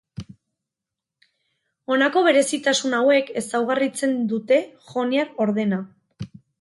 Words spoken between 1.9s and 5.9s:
Honako berezitasun hauek ezaugarritzen dute joniar ordena.